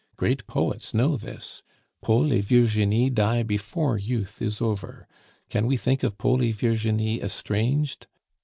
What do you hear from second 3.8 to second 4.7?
youth is